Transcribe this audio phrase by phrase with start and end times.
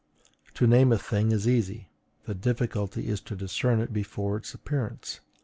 [0.55, 1.89] To name a thing is easy:
[2.25, 5.19] the difficulty is to discern it before its appearance.